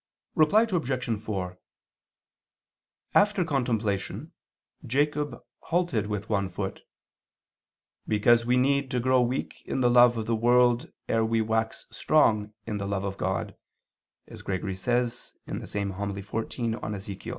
Reply 0.33 0.63
Obj. 0.67 1.21
4: 1.21 1.59
After 3.13 3.45
contemplation 3.45 4.31
Jacob 4.83 5.43
halted 5.59 6.07
with 6.07 6.27
one 6.27 6.49
foot, 6.49 6.79
"because 8.07 8.43
we 8.43 8.57
need 8.57 8.89
to 8.89 8.99
grow 8.99 9.21
weak 9.21 9.61
in 9.63 9.81
the 9.81 9.91
love 9.91 10.17
of 10.17 10.25
the 10.25 10.35
world 10.35 10.91
ere 11.07 11.23
we 11.23 11.41
wax 11.41 11.85
strong 11.91 12.51
in 12.65 12.79
the 12.79 12.87
love 12.87 13.03
of 13.03 13.17
God," 13.19 13.55
as 14.25 14.41
Gregory 14.41 14.75
says 14.75 15.33
(Hom. 15.47 15.59
xiv 15.61 16.59
in 16.59 16.73
Ezech.). 16.79 17.27